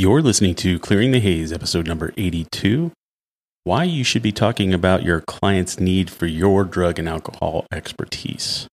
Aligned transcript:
You're 0.00 0.22
listening 0.22 0.54
to 0.54 0.78
Clearing 0.78 1.10
the 1.10 1.18
Haze, 1.18 1.52
episode 1.52 1.88
number 1.88 2.14
82 2.16 2.92
Why 3.64 3.82
You 3.82 4.04
Should 4.04 4.22
Be 4.22 4.30
Talking 4.30 4.72
About 4.72 5.02
Your 5.02 5.22
Client's 5.22 5.80
Need 5.80 6.08
for 6.08 6.26
Your 6.26 6.62
Drug 6.62 7.00
and 7.00 7.08
Alcohol 7.08 7.66
Expertise. 7.72 8.68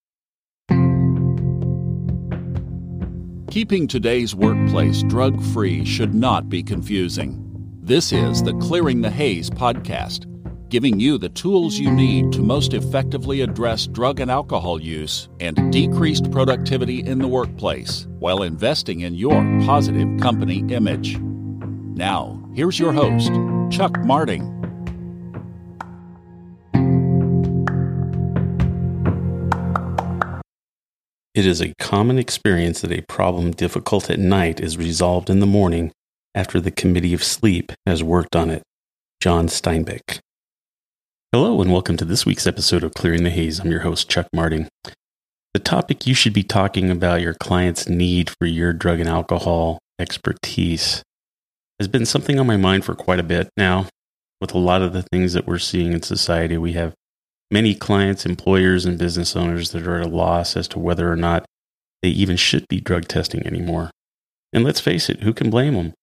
Keeping 3.50 3.88
today's 3.88 4.36
workplace 4.36 5.02
drug 5.02 5.42
free 5.46 5.84
should 5.84 6.14
not 6.14 6.48
be 6.48 6.62
confusing. 6.62 7.44
This 7.82 8.14
is 8.14 8.44
the 8.44 8.54
Clearing 8.60 9.02
the 9.02 9.10
Haze 9.10 9.50
podcast, 9.50 10.28
giving 10.70 11.00
you 11.00 11.18
the 11.18 11.30
tools 11.30 11.78
you 11.78 11.92
need 11.92 12.32
to 12.34 12.42
most 12.42 12.74
effectively 12.74 13.42
address 13.42 13.88
drug 13.88 14.20
and 14.20 14.32
alcohol 14.32 14.82
use 14.82 15.30
and 15.40 15.72
decreased 15.72 16.32
productivity 16.32 17.00
in 17.06 17.20
the 17.20 17.28
workplace 17.28 18.08
while 18.20 18.44
investing 18.44 19.02
in 19.02 19.14
your 19.14 19.42
positive 19.66 20.10
company 20.20 20.60
image. 20.74 21.18
Now, 21.18 22.44
here's 22.54 22.80
your 22.80 22.94
host, 22.94 23.32
Chuck 23.72 23.98
Marting. 24.04 24.52
It 31.36 31.46
is 31.46 31.62
a 31.62 31.74
common 31.80 32.18
experience 32.18 32.80
that 32.82 32.94
a 32.94 33.04
problem 33.10 33.52
difficult 33.52 34.10
at 34.10 34.20
night 34.20 34.62
is 34.62 34.78
resolved 34.78 35.30
in 35.30 35.42
the 35.42 35.46
morning 35.46 35.92
after 36.34 36.62
the 36.62 36.72
Committee 36.72 37.14
of 37.14 37.24
Sleep 37.24 37.74
has 37.86 38.02
worked 38.02 38.36
on 38.36 38.50
it. 38.50 38.64
John 39.20 39.48
Steinbeck. 39.48 40.20
Hello, 41.38 41.62
and 41.62 41.70
welcome 41.70 41.98
to 41.98 42.06
this 42.06 42.26
week's 42.26 42.48
episode 42.48 42.82
of 42.82 42.94
Clearing 42.94 43.26
the 43.26 43.30
Haze. 43.30 43.60
I'm 43.60 43.70
your 43.70 43.82
host, 43.82 44.10
Chuck 44.10 44.26
Marting. 44.32 44.70
The 45.54 45.60
topic 45.60 46.08
you 46.08 46.14
should 46.14 46.32
be 46.32 46.44
talking 46.44 46.90
about 46.90 47.20
your 47.20 47.34
client's 47.34 47.90
need 47.90 48.30
for 48.30 48.46
your 48.46 48.72
drug 48.72 49.02
and 49.02 49.10
alcohol 49.10 49.80
expertise 50.00 51.04
has 51.78 51.90
been 51.90 52.06
something 52.06 52.40
on 52.40 52.48
my 52.48 52.56
mind 52.56 52.86
for 52.86 52.96
quite 52.96 53.20
a 53.20 53.24
bit 53.24 53.50
now. 53.58 53.88
With 54.40 54.54
a 54.54 54.58
lot 54.58 54.82
of 54.82 54.94
the 54.94 55.04
things 55.12 55.34
that 55.34 55.46
we're 55.46 55.60
seeing 55.60 55.92
in 55.92 56.04
society, 56.04 56.58
we 56.58 56.72
have 56.72 56.94
many 57.52 57.76
clients, 57.76 58.26
employers, 58.26 58.86
and 58.86 58.98
business 58.98 59.36
owners 59.36 59.72
that 59.72 59.86
are 59.86 60.00
at 60.00 60.06
a 60.06 60.10
loss 60.10 60.56
as 60.56 60.70
to 60.70 60.80
whether 60.80 61.12
or 61.12 61.18
not 61.18 61.46
they 62.02 62.12
even 62.12 62.38
should 62.38 62.66
be 62.70 62.80
drug 62.80 63.10
testing 63.10 63.46
anymore. 63.46 63.92
And 64.54 64.64
let's 64.64 64.80
face 64.80 65.10
it, 65.10 65.24
who 65.24 65.34
can 65.34 65.50
blame 65.50 65.74
them? 65.74 65.94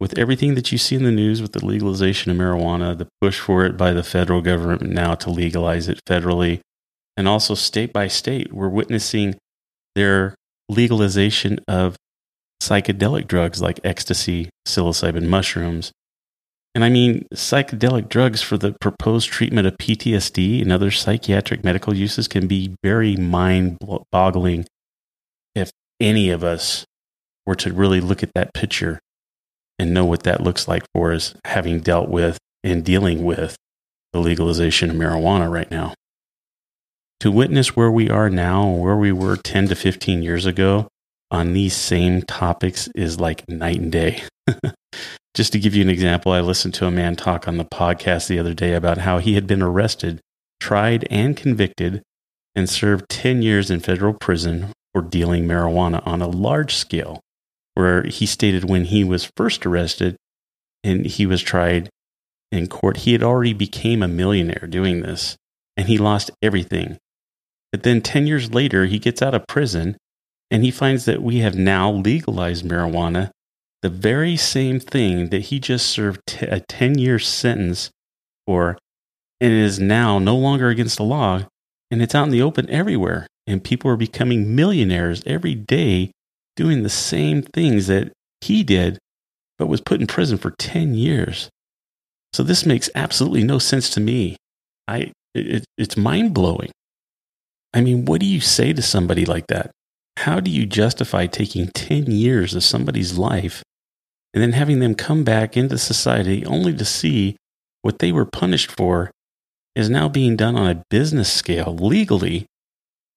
With 0.00 0.16
everything 0.16 0.54
that 0.54 0.70
you 0.70 0.78
see 0.78 0.94
in 0.94 1.02
the 1.02 1.10
news 1.10 1.42
with 1.42 1.52
the 1.52 1.64
legalization 1.64 2.30
of 2.30 2.36
marijuana, 2.36 2.96
the 2.96 3.08
push 3.20 3.40
for 3.40 3.64
it 3.64 3.76
by 3.76 3.92
the 3.92 4.04
federal 4.04 4.40
government 4.40 4.82
now 4.82 5.14
to 5.16 5.30
legalize 5.30 5.88
it 5.88 6.00
federally, 6.08 6.60
and 7.16 7.26
also 7.26 7.54
state 7.54 7.92
by 7.92 8.06
state, 8.06 8.52
we're 8.52 8.68
witnessing 8.68 9.36
their 9.96 10.36
legalization 10.68 11.58
of 11.66 11.96
psychedelic 12.62 13.26
drugs 13.26 13.60
like 13.60 13.80
ecstasy, 13.82 14.50
psilocybin 14.66 15.26
mushrooms. 15.26 15.90
And 16.74 16.84
I 16.84 16.90
mean, 16.90 17.26
psychedelic 17.34 18.08
drugs 18.08 18.40
for 18.40 18.56
the 18.56 18.76
proposed 18.80 19.30
treatment 19.30 19.66
of 19.66 19.76
PTSD 19.78 20.62
and 20.62 20.70
other 20.70 20.92
psychiatric 20.92 21.64
medical 21.64 21.96
uses 21.96 22.28
can 22.28 22.46
be 22.46 22.76
very 22.84 23.16
mind 23.16 23.78
boggling 24.12 24.64
if 25.56 25.72
any 25.98 26.30
of 26.30 26.44
us 26.44 26.84
were 27.46 27.56
to 27.56 27.72
really 27.72 28.00
look 28.00 28.22
at 28.22 28.30
that 28.34 28.54
picture 28.54 29.00
and 29.78 29.94
know 29.94 30.04
what 30.04 30.24
that 30.24 30.42
looks 30.42 30.68
like 30.68 30.82
for 30.94 31.12
us, 31.12 31.34
having 31.44 31.80
dealt 31.80 32.08
with 32.08 32.38
and 32.64 32.84
dealing 32.84 33.24
with 33.24 33.56
the 34.12 34.20
legalization 34.20 34.90
of 34.90 34.96
marijuana 34.96 35.50
right 35.50 35.70
now. 35.70 35.94
To 37.20 37.30
witness 37.30 37.74
where 37.74 37.90
we 37.90 38.08
are 38.08 38.30
now 38.30 38.68
and 38.68 38.80
where 38.80 38.96
we 38.96 39.12
were 39.12 39.36
10 39.36 39.68
to 39.68 39.74
15 39.74 40.22
years 40.22 40.46
ago 40.46 40.88
on 41.30 41.52
these 41.52 41.74
same 41.74 42.22
topics 42.22 42.88
is 42.94 43.20
like 43.20 43.48
night 43.48 43.80
and 43.80 43.92
day. 43.92 44.22
Just 45.34 45.52
to 45.52 45.58
give 45.58 45.74
you 45.74 45.82
an 45.82 45.90
example, 45.90 46.32
I 46.32 46.40
listened 46.40 46.74
to 46.74 46.86
a 46.86 46.90
man 46.90 47.16
talk 47.16 47.46
on 47.46 47.58
the 47.58 47.64
podcast 47.64 48.28
the 48.28 48.38
other 48.38 48.54
day 48.54 48.74
about 48.74 48.98
how 48.98 49.18
he 49.18 49.34
had 49.34 49.46
been 49.46 49.62
arrested, 49.62 50.20
tried, 50.60 51.06
and 51.10 51.36
convicted 51.36 52.02
and 52.54 52.68
served 52.68 53.08
10 53.08 53.42
years 53.42 53.70
in 53.70 53.80
federal 53.80 54.14
prison 54.14 54.72
for 54.92 55.02
dealing 55.02 55.46
marijuana 55.46 56.04
on 56.06 56.22
a 56.22 56.28
large 56.28 56.74
scale, 56.74 57.20
where 57.78 58.02
he 58.02 58.26
stated 58.26 58.64
when 58.64 58.86
he 58.86 59.04
was 59.04 59.30
first 59.36 59.64
arrested 59.64 60.16
and 60.82 61.06
he 61.06 61.24
was 61.26 61.40
tried 61.40 61.88
in 62.50 62.66
court, 62.66 62.98
he 62.98 63.12
had 63.12 63.22
already 63.22 63.52
became 63.52 64.02
a 64.02 64.08
millionaire 64.08 64.66
doing 64.68 65.00
this 65.00 65.36
and 65.76 65.86
he 65.86 65.96
lost 65.96 66.32
everything. 66.42 66.98
But 67.70 67.84
then 67.84 68.00
10 68.00 68.26
years 68.26 68.52
later, 68.52 68.86
he 68.86 68.98
gets 68.98 69.22
out 69.22 69.32
of 69.32 69.46
prison 69.46 69.96
and 70.50 70.64
he 70.64 70.72
finds 70.72 71.04
that 71.04 71.22
we 71.22 71.38
have 71.38 71.54
now 71.54 71.92
legalized 71.92 72.64
marijuana, 72.64 73.30
the 73.82 73.90
very 73.90 74.36
same 74.36 74.80
thing 74.80 75.28
that 75.28 75.42
he 75.42 75.60
just 75.60 75.86
served 75.86 76.20
t- 76.26 76.46
a 76.46 76.58
10 76.58 76.98
year 76.98 77.20
sentence 77.20 77.90
for, 78.44 78.76
and 79.40 79.52
it 79.52 79.58
is 79.58 79.78
now 79.78 80.18
no 80.18 80.34
longer 80.34 80.68
against 80.68 80.96
the 80.96 81.04
law, 81.04 81.46
and 81.92 82.02
it's 82.02 82.14
out 82.14 82.24
in 82.24 82.30
the 82.30 82.42
open 82.42 82.68
everywhere. 82.70 83.28
And 83.46 83.62
people 83.62 83.88
are 83.88 83.96
becoming 83.96 84.56
millionaires 84.56 85.22
every 85.26 85.54
day 85.54 86.10
doing 86.58 86.82
the 86.82 86.88
same 86.88 87.40
things 87.40 87.86
that 87.86 88.10
he 88.40 88.64
did, 88.64 88.98
but 89.58 89.68
was 89.68 89.80
put 89.80 90.00
in 90.00 90.08
prison 90.08 90.36
for 90.36 90.50
10 90.58 90.94
years. 90.94 91.48
So 92.32 92.42
this 92.42 92.66
makes 92.66 92.90
absolutely 92.96 93.44
no 93.44 93.60
sense 93.60 93.88
to 93.90 94.00
me. 94.00 94.36
I, 94.88 95.12
it, 95.36 95.64
it's 95.78 95.96
mind 95.96 96.34
blowing. 96.34 96.72
I 97.72 97.80
mean, 97.80 98.06
what 98.06 98.20
do 98.20 98.26
you 98.26 98.40
say 98.40 98.72
to 98.72 98.82
somebody 98.82 99.24
like 99.24 99.46
that? 99.46 99.70
How 100.16 100.40
do 100.40 100.50
you 100.50 100.66
justify 100.66 101.26
taking 101.26 101.68
10 101.68 102.10
years 102.10 102.56
of 102.56 102.64
somebody's 102.64 103.16
life 103.16 103.62
and 104.34 104.42
then 104.42 104.52
having 104.52 104.80
them 104.80 104.96
come 104.96 105.22
back 105.22 105.56
into 105.56 105.78
society 105.78 106.44
only 106.44 106.74
to 106.74 106.84
see 106.84 107.36
what 107.82 108.00
they 108.00 108.10
were 108.10 108.24
punished 108.24 108.72
for 108.72 109.12
is 109.76 109.88
now 109.88 110.08
being 110.08 110.34
done 110.34 110.56
on 110.56 110.68
a 110.68 110.82
business 110.90 111.32
scale 111.32 111.76
legally, 111.76 112.46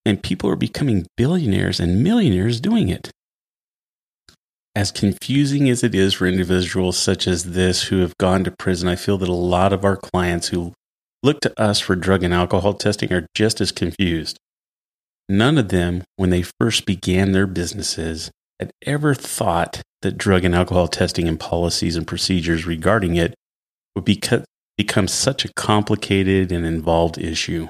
and 0.06 0.22
people 0.22 0.48
are 0.48 0.56
becoming 0.56 1.08
billionaires 1.18 1.80
and 1.80 2.04
millionaires 2.04 2.62
doing 2.62 2.88
it? 2.88 3.10
As 4.74 4.92
confusing 4.92 5.70
as 5.70 5.84
it 5.84 5.94
is 5.94 6.14
for 6.14 6.28
individuals 6.28 6.98
such 6.98 7.28
as 7.28 7.44
this 7.44 7.84
who 7.84 8.00
have 8.00 8.18
gone 8.18 8.46
to 8.46 8.52
prison, 8.52 8.88
I 8.88 8.96
feel 8.96 9.18
that 9.18 9.28
a 9.28 9.34
lot 9.34 9.74
of 9.74 9.84
our 9.84 9.98
clients 9.98 10.48
who 10.48 10.74
look 11.24 11.42
to 11.42 11.62
us 11.62 11.80
for 11.80 11.96
drug 11.96 12.24
and 12.24 12.34
alcohol 12.34 12.74
testing 12.74 13.12
are 13.12 13.28
just 13.36 13.60
as 13.60 13.72
confused. 13.72 14.38
None 15.28 15.58
of 15.58 15.70
them, 15.70 16.04
when 16.16 16.30
they 16.30 16.44
first 16.60 16.86
began 16.86 17.32
their 17.34 17.48
businesses, 17.48 18.32
had 18.60 18.72
ever 18.86 19.14
thought 19.14 19.82
that 20.02 20.18
drug 20.18 20.46
and 20.46 20.56
alcohol 20.56 20.88
testing 20.88 21.28
and 21.28 21.40
policies 21.40 21.96
and 21.96 22.08
procedures 22.08 22.66
regarding 22.66 23.16
it 23.16 23.36
would 23.96 24.06
become 24.06 25.08
such 25.08 25.44
a 25.44 25.54
complicated 25.54 26.52
and 26.52 26.66
involved 26.66 27.18
issue. 27.18 27.68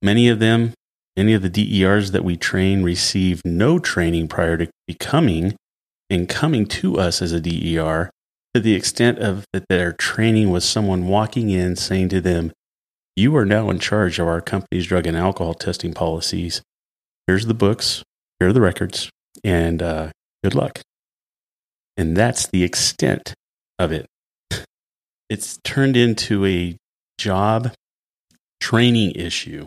Many 0.00 0.28
of 0.28 0.38
them, 0.38 0.72
many 1.18 1.34
of 1.34 1.42
the 1.42 1.50
DERs 1.50 2.12
that 2.12 2.22
we 2.22 2.36
train 2.36 2.84
receive 2.84 3.42
no 3.44 3.80
training 3.80 4.28
prior 4.28 4.56
to 4.56 4.70
becoming 4.86 5.56
and 6.08 6.28
coming 6.28 6.64
to 6.64 6.96
us 6.96 7.20
as 7.20 7.32
a 7.32 7.40
DER 7.40 8.08
to 8.54 8.60
the 8.60 8.74
extent 8.74 9.18
of 9.18 9.44
that 9.52 9.64
their 9.68 9.92
training 9.92 10.48
was 10.50 10.64
someone 10.64 11.08
walking 11.08 11.50
in 11.50 11.74
saying 11.74 12.08
to 12.08 12.20
them, 12.20 12.52
you 13.16 13.36
are 13.36 13.44
now 13.44 13.68
in 13.68 13.80
charge 13.80 14.20
of 14.20 14.28
our 14.28 14.40
company's 14.40 14.86
drug 14.86 15.08
and 15.08 15.16
alcohol 15.16 15.54
testing 15.54 15.92
policies. 15.92 16.62
Here's 17.26 17.46
the 17.46 17.52
books, 17.52 18.04
here 18.38 18.50
are 18.50 18.52
the 18.52 18.60
records, 18.60 19.10
and 19.42 19.82
uh, 19.82 20.10
good 20.44 20.54
luck. 20.54 20.82
And 21.96 22.16
that's 22.16 22.46
the 22.46 22.62
extent 22.62 23.34
of 23.76 23.90
it. 23.90 24.06
It's 25.28 25.58
turned 25.64 25.96
into 25.96 26.46
a 26.46 26.76
job 27.18 27.72
training 28.60 29.16
issue. 29.16 29.66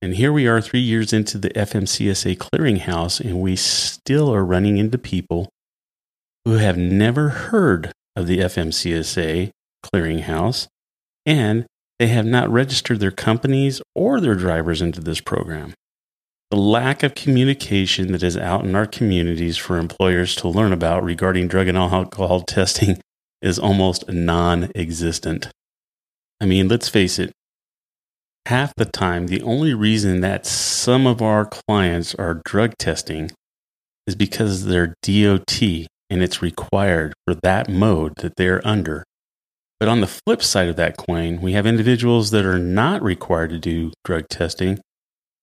And 0.00 0.14
here 0.14 0.32
we 0.32 0.46
are 0.46 0.60
three 0.60 0.80
years 0.80 1.12
into 1.12 1.38
the 1.38 1.50
FMCSA 1.50 2.38
clearinghouse, 2.38 3.20
and 3.20 3.40
we 3.40 3.56
still 3.56 4.32
are 4.32 4.44
running 4.44 4.78
into 4.78 4.96
people 4.96 5.48
who 6.44 6.52
have 6.54 6.78
never 6.78 7.30
heard 7.30 7.92
of 8.14 8.26
the 8.26 8.38
FMCSA 8.38 9.50
clearinghouse 9.84 10.66
and 11.26 11.66
they 11.98 12.06
have 12.08 12.26
not 12.26 12.50
registered 12.50 13.00
their 13.00 13.10
companies 13.10 13.82
or 13.94 14.20
their 14.20 14.34
drivers 14.34 14.80
into 14.80 15.00
this 15.00 15.20
program. 15.20 15.74
The 16.50 16.56
lack 16.56 17.02
of 17.02 17.14
communication 17.14 18.12
that 18.12 18.22
is 18.22 18.36
out 18.36 18.64
in 18.64 18.74
our 18.74 18.86
communities 18.86 19.56
for 19.56 19.76
employers 19.76 20.34
to 20.36 20.48
learn 20.48 20.72
about 20.72 21.04
regarding 21.04 21.48
drug 21.48 21.68
and 21.68 21.76
alcohol 21.76 22.40
testing 22.48 23.00
is 23.42 23.58
almost 23.58 24.08
non 24.08 24.70
existent. 24.74 25.48
I 26.40 26.46
mean, 26.46 26.68
let's 26.68 26.88
face 26.88 27.18
it, 27.18 27.32
half 28.48 28.74
the 28.76 28.86
time, 28.86 29.26
the 29.26 29.42
only 29.42 29.74
reason 29.74 30.22
that 30.22 30.46
some 30.46 31.06
of 31.06 31.20
our 31.20 31.44
clients 31.44 32.14
are 32.14 32.40
drug 32.46 32.72
testing 32.78 33.30
is 34.06 34.14
because 34.14 34.64
they're 34.64 34.94
DOT 35.02 35.62
and 36.08 36.22
it's 36.22 36.40
required 36.40 37.12
for 37.26 37.34
that 37.34 37.68
mode 37.68 38.14
that 38.16 38.36
they're 38.36 38.66
under. 38.66 39.04
But 39.78 39.90
on 39.90 40.00
the 40.00 40.06
flip 40.06 40.42
side 40.42 40.68
of 40.70 40.76
that 40.76 40.96
coin, 40.96 41.42
we 41.42 41.52
have 41.52 41.66
individuals 41.66 42.30
that 42.30 42.46
are 42.46 42.58
not 42.58 43.02
required 43.02 43.50
to 43.50 43.58
do 43.58 43.92
drug 44.02 44.28
testing, 44.30 44.80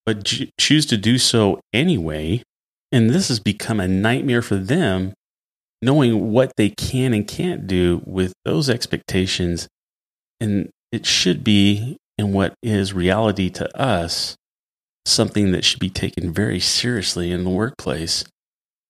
but 0.04 0.25
choose 0.60 0.88
to 0.88 0.98
do 0.98 1.19
so 1.19 1.60
anyway. 1.72 2.42
And 2.92 3.12
this 3.12 3.28
has 3.28 3.40
become 3.40 3.80
a 3.80 3.88
nightmare 3.88 4.42
for 4.42 4.56
them 4.56 5.13
knowing 5.80 6.31
what 6.31 6.54
they 6.58 6.69
can 6.69 7.13
and 7.13 7.28
can't 7.28 7.68
do 7.68 8.01
with 8.04 8.34
those 8.46 8.68
expectations. 8.68 9.68
And 10.40 10.72
it 10.92 11.06
should 11.06 11.44
be, 11.44 11.98
in 12.18 12.34
what 12.34 12.54
is 12.64 12.94
reality 12.94 13.50
to 13.52 13.80
us, 13.80 14.36
something 15.06 15.52
that 15.52 15.64
should 15.64 15.80
be 15.80 15.90
taken 15.90 16.34
very 16.34 16.60
seriously 16.60 17.32
in 17.32 17.44
the 17.44 17.50
workplace. 17.50 18.24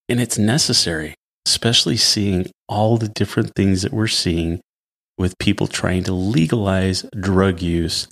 And 0.08 0.20
it's 0.20 0.38
necessary, 0.38 1.14
especially 1.46 1.96
seeing 1.96 2.46
all 2.68 2.96
the 2.96 3.08
different 3.08 3.52
things 3.54 3.82
that 3.82 3.92
we're 3.92 4.06
seeing 4.06 4.60
with 5.18 5.38
people 5.38 5.66
trying 5.66 6.04
to 6.04 6.12
legalize 6.12 7.04
drug 7.18 7.60
use 7.60 8.06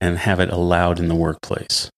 and 0.00 0.18
have 0.18 0.40
it 0.40 0.50
allowed 0.50 0.98
in 0.98 1.08
the 1.08 1.14
workplace. 1.14 1.90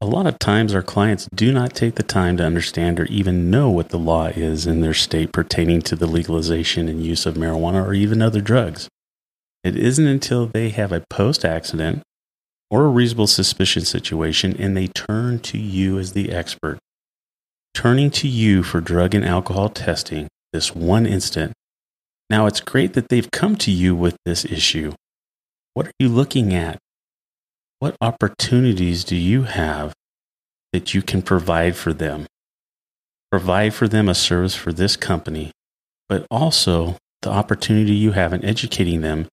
A 0.00 0.06
lot 0.06 0.26
of 0.28 0.38
times, 0.38 0.74
our 0.74 0.82
clients 0.82 1.28
do 1.34 1.52
not 1.52 1.74
take 1.74 1.96
the 1.96 2.04
time 2.04 2.36
to 2.36 2.44
understand 2.44 3.00
or 3.00 3.06
even 3.06 3.50
know 3.50 3.68
what 3.68 3.88
the 3.88 3.98
law 3.98 4.26
is 4.26 4.64
in 4.64 4.80
their 4.80 4.94
state 4.94 5.32
pertaining 5.32 5.82
to 5.82 5.96
the 5.96 6.06
legalization 6.06 6.88
and 6.88 7.04
use 7.04 7.26
of 7.26 7.34
marijuana 7.34 7.84
or 7.84 7.94
even 7.94 8.22
other 8.22 8.40
drugs. 8.40 8.88
It 9.64 9.76
isn't 9.76 10.06
until 10.06 10.46
they 10.46 10.70
have 10.70 10.92
a 10.92 11.04
post 11.10 11.44
accident 11.44 12.02
or 12.70 12.84
a 12.84 12.88
reasonable 12.88 13.26
suspicion 13.26 13.84
situation 13.84 14.54
and 14.58 14.76
they 14.76 14.86
turn 14.88 15.40
to 15.40 15.58
you 15.58 15.98
as 15.98 16.12
the 16.12 16.32
expert. 16.32 16.78
Turning 17.74 18.10
to 18.10 18.28
you 18.28 18.62
for 18.62 18.80
drug 18.80 19.14
and 19.14 19.24
alcohol 19.24 19.68
testing, 19.68 20.28
this 20.52 20.74
one 20.74 21.06
instant. 21.06 21.52
Now, 22.30 22.46
it's 22.46 22.60
great 22.60 22.92
that 22.94 23.08
they've 23.08 23.30
come 23.30 23.56
to 23.56 23.70
you 23.70 23.94
with 23.94 24.16
this 24.24 24.44
issue. 24.44 24.92
What 25.74 25.86
are 25.86 25.92
you 25.98 26.08
looking 26.08 26.54
at? 26.54 26.78
What 27.78 27.96
opportunities 28.00 29.04
do 29.04 29.16
you 29.16 29.44
have 29.44 29.94
that 30.72 30.94
you 30.94 31.02
can 31.02 31.22
provide 31.22 31.76
for 31.76 31.92
them? 31.92 32.26
Provide 33.30 33.74
for 33.74 33.88
them 33.88 34.08
a 34.08 34.14
service 34.14 34.54
for 34.54 34.72
this 34.72 34.96
company, 34.96 35.52
but 36.08 36.26
also 36.30 36.96
the 37.22 37.30
opportunity 37.30 37.94
you 37.94 38.12
have 38.12 38.32
in 38.32 38.44
educating 38.44 39.00
them 39.00 39.28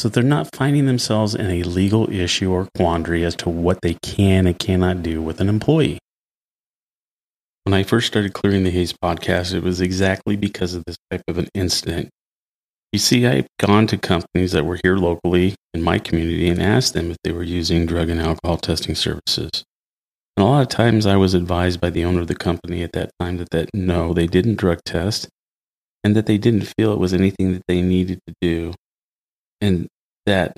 so 0.00 0.08
they're 0.08 0.22
not 0.22 0.54
finding 0.54 0.86
themselves 0.86 1.34
in 1.34 1.46
a 1.46 1.62
legal 1.62 2.10
issue 2.10 2.50
or 2.50 2.68
quandary 2.76 3.24
as 3.24 3.36
to 3.36 3.50
what 3.50 3.80
they 3.82 3.94
can 4.02 4.46
and 4.46 4.58
cannot 4.58 5.02
do 5.02 5.20
with 5.20 5.40
an 5.40 5.48
employee. 5.48 5.98
When 7.64 7.74
I 7.74 7.82
first 7.82 8.06
started 8.06 8.32
Clearing 8.32 8.64
the 8.64 8.70
Haze 8.70 8.94
podcast, 8.94 9.52
it 9.52 9.62
was 9.62 9.80
exactly 9.80 10.36
because 10.36 10.74
of 10.74 10.84
this 10.86 10.96
type 11.10 11.22
of 11.28 11.38
an 11.38 11.48
incident 11.54 12.10
you 12.92 12.98
see, 12.98 13.24
I've 13.26 13.46
gone 13.58 13.86
to 13.88 13.96
companies 13.96 14.50
that 14.52 14.66
were 14.66 14.78
here 14.82 14.96
locally 14.96 15.54
in 15.72 15.82
my 15.82 16.00
community 16.00 16.48
and 16.48 16.60
asked 16.60 16.92
them 16.92 17.12
if 17.12 17.16
they 17.22 17.30
were 17.30 17.44
using 17.44 17.86
drug 17.86 18.08
and 18.08 18.20
alcohol 18.20 18.56
testing 18.56 18.96
services. 18.96 19.64
And 20.36 20.44
a 20.44 20.48
lot 20.48 20.62
of 20.62 20.68
times 20.68 21.06
I 21.06 21.16
was 21.16 21.34
advised 21.34 21.80
by 21.80 21.90
the 21.90 22.04
owner 22.04 22.20
of 22.20 22.26
the 22.26 22.34
company 22.34 22.82
at 22.82 22.92
that 22.94 23.10
time 23.20 23.36
that, 23.36 23.50
that 23.50 23.70
no, 23.72 24.12
they 24.12 24.26
didn't 24.26 24.56
drug 24.56 24.80
test 24.84 25.28
and 26.02 26.16
that 26.16 26.26
they 26.26 26.36
didn't 26.36 26.72
feel 26.76 26.92
it 26.92 26.98
was 26.98 27.14
anything 27.14 27.52
that 27.52 27.62
they 27.68 27.80
needed 27.80 28.18
to 28.26 28.34
do 28.40 28.74
and 29.60 29.88
that 30.26 30.56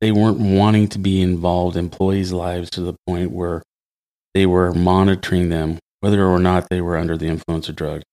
they 0.00 0.12
weren't 0.12 0.38
wanting 0.38 0.88
to 0.88 0.98
be 0.98 1.20
involved 1.20 1.76
in 1.76 1.84
employees' 1.84 2.32
lives 2.32 2.70
to 2.70 2.80
the 2.80 2.94
point 3.06 3.30
where 3.30 3.62
they 4.34 4.46
were 4.46 4.72
monitoring 4.72 5.48
them, 5.48 5.78
whether 6.00 6.24
or 6.26 6.38
not 6.38 6.68
they 6.70 6.80
were 6.80 6.96
under 6.96 7.16
the 7.16 7.26
influence 7.26 7.68
of 7.68 7.76
drugs 7.76 8.04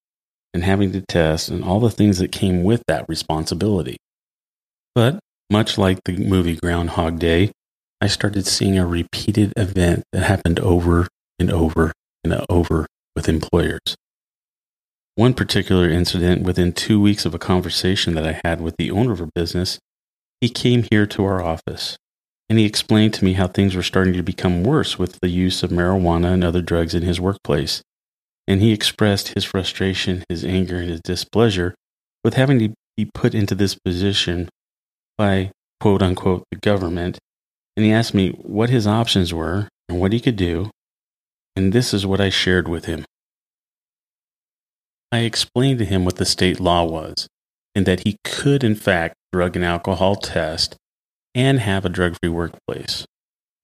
and 0.54 0.64
having 0.64 0.92
to 0.92 1.02
test 1.02 1.50
and 1.50 1.64
all 1.64 1.80
the 1.80 1.90
things 1.90 2.18
that 2.20 2.32
came 2.32 2.64
with 2.64 2.84
that 2.88 3.08
responsibility. 3.08 3.98
But 4.96 5.20
much 5.50 5.78
like 5.78 6.00
the 6.04 6.18
movie 6.18 6.56
Groundhog 6.56 7.20
Day, 7.20 7.52
I 8.02 8.08
started 8.08 8.46
seeing 8.46 8.78
a 8.78 8.86
repeated 8.86 9.54
event 9.56 10.04
that 10.12 10.24
happened 10.24 10.60
over 10.60 11.08
and 11.40 11.52
over 11.52 11.94
and 12.24 12.44
over 12.50 12.88
with 13.16 13.30
employers. 13.30 13.96
One 15.16 15.34
particular 15.34 15.90
incident 15.90 16.44
within 16.44 16.74
two 16.74 17.00
weeks 17.02 17.26
of 17.26 17.34
a 17.34 17.40
conversation 17.40 18.14
that 18.16 18.28
I 18.28 18.40
had 18.44 18.62
with 18.62 18.76
the 18.78 18.92
owner 18.92 19.14
of 19.14 19.22
a 19.22 19.30
business, 19.34 19.80
he 20.42 20.50
came 20.50 20.84
here 20.92 21.06
to 21.06 21.26
our 21.26 21.42
office 21.42 21.98
and 22.50 22.58
he 22.58 22.66
explained 22.66 23.14
to 23.16 23.26
me 23.26 23.34
how 23.34 23.48
things 23.48 23.76
were 23.76 23.84
starting 23.84 24.14
to 24.14 24.24
become 24.24 24.64
worse 24.64 24.98
with 24.98 25.20
the 25.22 25.30
use 25.30 25.64
of 25.64 25.72
marijuana 25.72 26.34
and 26.34 26.44
other 26.44 26.62
drugs 26.62 26.94
in 26.94 27.04
his 27.04 27.20
workplace 27.20 27.82
and 28.48 28.62
he 28.62 28.72
expressed 28.72 29.30
his 29.30 29.44
frustration, 29.44 30.24
his 30.30 30.46
anger, 30.46 30.78
and 30.78 30.90
his 30.90 31.02
displeasure 31.02 31.76
with 32.24 32.36
having 32.36 32.60
to 32.60 32.74
be 32.96 33.10
put 33.14 33.36
into 33.36 33.54
this 33.54 33.76
position 33.76 34.50
by 35.18 35.52
quote 35.80 36.02
unquote 36.02 36.44
the 36.50 36.58
government. 36.58 37.20
And 37.76 37.86
he 37.86 37.92
asked 37.92 38.14
me 38.14 38.32
what 38.42 38.70
his 38.70 38.88
options 38.88 39.34
were 39.34 39.68
and 39.90 40.00
what 40.00 40.14
he 40.14 40.20
could 40.20 40.38
do. 40.38 40.72
And 41.56 41.74
this 41.74 41.94
is 41.94 42.06
what 42.06 42.22
I 42.22 42.30
shared 42.30 42.68
with 42.68 42.86
him. 42.86 43.06
I 45.12 45.20
explained 45.20 45.80
to 45.80 45.86
him 45.86 46.06
what 46.06 46.16
the 46.16 46.26
state 46.26 46.60
law 46.60 46.84
was 46.86 47.28
and 47.76 47.86
that 47.86 48.02
he 48.06 48.18
could, 48.24 48.64
in 48.64 48.76
fact, 48.76 49.16
drug 49.32 49.56
and 49.56 49.66
alcohol 49.66 50.16
test 50.16 50.76
and 51.36 51.60
have 51.60 51.86
a 51.86 51.90
drug 51.90 52.18
free 52.22 52.30
workplace. 52.30 53.06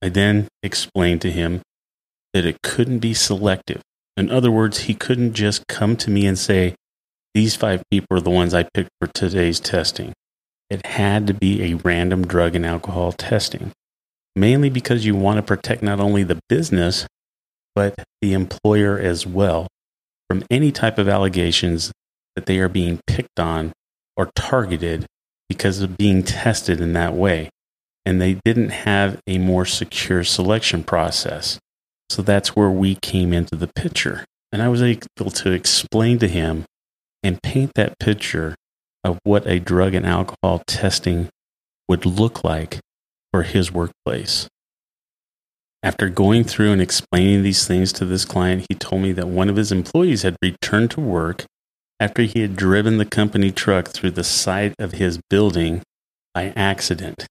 I 0.02 0.10
then 0.10 0.48
explained 0.62 1.22
to 1.22 1.32
him 1.32 1.62
that 2.34 2.46
it 2.46 2.62
couldn't 2.62 3.00
be 3.00 3.14
selective 3.14 3.82
in 4.16 4.30
other 4.30 4.52
words, 4.52 4.82
he 4.82 4.94
couldn't 4.94 5.34
just 5.34 5.68
come 5.68 5.96
to 5.98 6.12
me 6.12 6.26
and 6.26 6.38
say, 6.38 6.76
These 7.34 7.56
five 7.56 7.82
people 7.90 8.18
are 8.18 8.22
the 8.22 8.30
ones 8.30 8.54
I 8.54 8.64
picked 8.74 8.92
for 9.00 9.08
today's 9.08 9.60
testing. 9.60 10.14
It 10.70 10.86
had 10.86 11.28
to 11.28 11.34
be 11.34 11.64
a 11.64 11.76
random 11.76 12.26
drug 12.26 12.56
and 12.56 12.66
alcohol 12.66 13.12
testing, 13.12 13.72
mainly 14.36 14.70
because 14.70 15.06
you 15.06 15.16
want 15.16 15.38
to 15.38 15.44
protect 15.44 15.82
not 15.82 16.00
only 16.00 16.24
the 16.24 16.40
business, 16.48 17.08
but 17.76 17.96
the 18.22 18.34
employer 18.34 19.00
as 19.00 19.26
well 19.26 19.68
from 20.30 20.46
any 20.50 20.72
type 20.72 21.00
of 21.00 21.10
allegations 21.10 21.92
that 22.36 22.46
they 22.46 22.60
are 22.60 22.70
being 22.70 23.00
picked 23.08 23.40
on 23.40 23.72
or 24.16 24.32
targeted 24.36 25.06
because 25.50 25.82
of 25.82 25.98
being 25.98 26.24
tested 26.24 26.82
in 26.82 26.94
that 26.94 27.14
way. 27.14 27.50
And 28.06 28.22
they 28.22 28.40
didn't 28.46 28.70
have 28.70 29.22
a 29.28 29.38
more 29.38 29.66
secure 29.66 30.24
selection 30.24 30.84
process. 30.84 31.60
So 32.10 32.22
that's 32.22 32.56
where 32.56 32.70
we 32.70 32.96
came 33.02 33.34
into 33.34 33.56
the 33.56 33.68
picture. 33.68 34.26
And 34.52 34.62
I 34.62 34.68
was 34.68 34.82
able 34.82 35.32
to 35.32 35.52
explain 35.52 36.20
to 36.20 36.28
him 36.28 36.66
and 37.24 37.42
paint 37.42 37.72
that 37.76 37.98
picture 38.00 38.56
of 39.04 39.20
what 39.24 39.48
a 39.48 39.60
drug 39.60 39.94
and 39.94 40.06
alcohol 40.06 40.62
testing 40.68 41.30
would 41.88 42.06
look 42.06 42.44
like 42.44 42.80
for 43.32 43.44
his 43.44 43.72
workplace. 43.72 44.48
After 45.82 46.08
going 46.08 46.46
through 46.46 46.72
and 46.72 46.82
explaining 46.82 47.44
these 47.44 47.68
things 47.68 47.92
to 47.94 48.06
this 48.06 48.24
client, 48.24 48.66
he 48.70 48.76
told 48.76 49.02
me 49.02 49.12
that 49.14 49.28
one 49.28 49.50
of 49.50 49.58
his 49.58 49.72
employees 49.72 50.22
had 50.22 50.38
returned 50.42 50.92
to 50.92 51.02
work 51.02 51.46
after 52.04 52.24
he 52.24 52.42
had 52.42 52.56
driven 52.56 52.98
the 52.98 53.06
company 53.06 53.52
truck 53.52 53.88
through 53.88 54.12
the 54.12 54.24
side 54.24 54.74
of 54.78 54.94
his 54.94 55.20
building 55.30 55.82
by 56.34 56.52
accident 56.56 57.26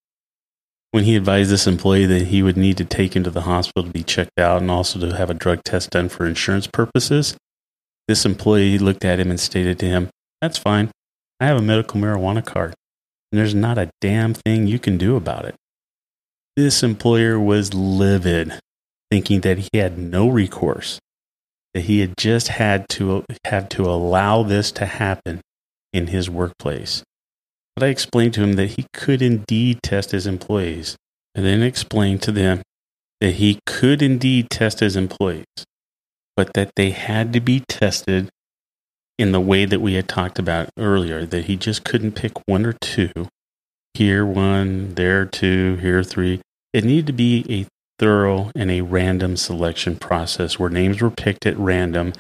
when 0.93 1.05
he 1.05 1.17
advised 1.17 1.51
this 1.51 1.67
employee 1.67 2.05
that 2.05 2.27
he 2.27 2.43
would 2.43 2.57
need 2.57 2.77
to 2.77 2.85
take 2.85 3.17
him 3.17 3.25
to 3.25 3.31
the 3.31 3.41
hospital 3.41 3.83
to 3.83 3.91
be 3.91 4.03
checked 4.03 4.39
out 4.39 4.61
and 4.61 4.71
also 4.71 5.01
to 5.01 5.17
have 5.17 5.31
a 5.31 5.35
drug 5.35 5.65
test 5.65 5.91
done 5.91 6.09
for 6.09 6.27
insurance 6.27 6.67
purposes, 6.67 7.35
this 8.07 8.27
employee 8.27 8.79
looked 8.79 9.05
at 9.05 9.19
him 9.19 9.31
and 9.31 9.41
stated 9.41 9.79
to 9.79 9.87
him, 9.87 10.11
That's 10.43 10.59
fine. 10.59 10.91
I 11.41 11.47
have 11.47 11.57
a 11.57 11.63
medical 11.63 11.99
marijuana 11.99 12.45
card, 12.45 12.75
and 13.33 13.39
there's 13.39 13.55
not 13.55 13.79
a 13.79 13.91
damn 14.03 14.35
thing 14.35 14.67
you 14.67 14.79
can 14.79 14.99
do 14.99 15.17
about 15.17 15.47
it. 15.47 15.55
This 16.57 16.83
employer 16.83 17.41
was 17.41 17.73
livid, 17.73 18.61
thinking 19.11 19.41
that 19.41 19.59
he 19.59 19.79
had 19.79 19.97
no 19.97 20.29
recourse, 20.29 21.01
that 21.75 21.85
he 21.85 22.01
had 22.01 22.17
just 22.17 22.49
had 22.49 22.89
to 22.91 23.25
have 23.45 23.69
to 23.71 23.83
allow 23.83 24.43
this 24.43 24.71
to 24.73 24.87
happen 24.87 25.41
in 25.93 26.09
his 26.09 26.29
workplace. 26.29 27.03
But 27.75 27.85
I 27.85 27.89
explained 27.89 28.35
to 28.35 28.43
him 28.43 28.55
that 28.55 28.73
he 28.73 28.87
could 28.93 29.23
indeed 29.23 29.83
test 29.83 30.11
his 30.11 30.27
employees, 30.27 30.97
and 31.35 31.45
then 31.45 31.63
explained 31.63 32.23
to 32.23 32.33
them 32.33 32.63
that 33.21 33.35
he 33.35 33.61
could 33.67 34.03
indeed 34.03 34.51
test 34.51 34.81
his 34.81 34.97
employees, 34.97 35.47
but 36.37 36.55
that 36.55 36.73
they 36.77 36.91
had 36.91 37.33
to 37.33 37.41
be 37.41 37.61
tested 37.69 38.29
in 39.19 39.33
the 39.33 39.41
way 39.41 39.65
that 39.65 39.81
we 39.81 39.95
had 39.95 40.09
talked 40.09 40.39
about 40.39 40.69
earlier, 40.79 41.25
that 41.25 41.45
he 41.45 41.57
just 41.57 41.85
couldn't 41.85 42.13
pick 42.13 42.33
one 42.47 42.67
or 42.67 42.73
two, 42.73 43.13
here 43.95 44.27
one, 44.27 44.95
there 44.95 45.25
two, 45.25 45.77
here 45.77 46.03
three. 46.03 46.41
It 46.73 46.85
needed 46.85 47.07
to 47.07 47.13
be 47.13 47.45
a 47.49 47.67
thorough 48.03 48.51
and 48.57 48.69
a 48.69 48.81
random 48.81 49.37
selection 49.37 49.95
process 49.95 50.59
where 50.59 50.69
names 50.69 51.01
were 51.01 51.09
picked 51.09 51.47
at 51.47 51.57
random 51.57 52.13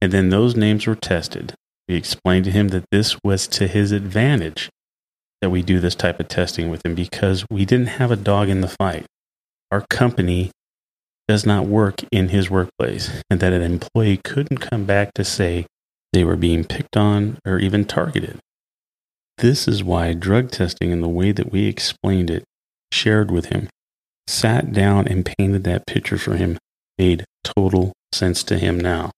and 0.00 0.10
then 0.10 0.30
those 0.30 0.56
names 0.56 0.84
were 0.84 0.96
tested. 0.96 1.54
We 1.86 1.94
explained 1.94 2.44
to 2.46 2.50
him 2.50 2.68
that 2.68 2.86
this 2.90 3.16
was 3.22 3.46
to 3.48 3.68
his 3.68 3.92
advantage 3.92 4.68
that 5.40 5.50
we 5.50 5.62
do 5.62 5.78
this 5.78 5.94
type 5.94 6.18
of 6.18 6.26
testing 6.26 6.70
with 6.70 6.84
him 6.84 6.96
because 6.96 7.46
we 7.48 7.64
didn't 7.64 7.86
have 7.86 8.10
a 8.10 8.16
dog 8.16 8.48
in 8.48 8.62
the 8.62 8.68
fight. 8.68 9.06
Our 9.70 9.82
company 9.88 10.50
does 11.28 11.46
not 11.46 11.66
work 11.66 12.00
in 12.10 12.30
his 12.30 12.50
workplace, 12.50 13.22
and 13.30 13.38
that 13.38 13.52
an 13.52 13.62
employee 13.62 14.16
couldn't 14.16 14.58
come 14.58 14.86
back 14.86 15.12
to 15.14 15.24
say 15.24 15.66
they 16.12 16.24
were 16.24 16.36
being 16.36 16.64
picked 16.64 16.96
on 16.96 17.38
or 17.46 17.58
even 17.58 17.84
targeted. 17.84 18.40
This 19.36 19.68
is 19.68 19.84
why 19.84 20.14
drug 20.14 20.50
testing, 20.50 20.90
and 20.90 21.02
the 21.02 21.08
way 21.08 21.30
that 21.30 21.52
we 21.52 21.66
explained 21.66 22.30
it, 22.30 22.42
shared 22.90 23.30
with 23.30 23.46
him, 23.46 23.68
sat 24.28 24.72
down 24.72 25.08
and 25.08 25.24
painted 25.38 25.64
that 25.64 25.86
picture 25.86 26.18
for 26.18 26.36
him, 26.36 26.58
made 26.98 27.24
total 27.44 27.92
sense 28.12 28.42
to 28.44 28.58
him 28.58 28.78
now. 28.78 29.10